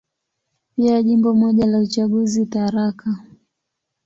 [0.75, 3.17] Pia Jimbo moja la uchaguzi, Tharaka.